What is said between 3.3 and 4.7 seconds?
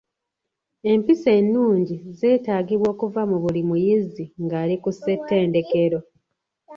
mu buli muyizi nga